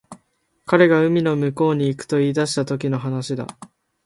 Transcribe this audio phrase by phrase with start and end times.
[0.65, 3.45] 彼が海の向こうに行くと言い出したときの話だ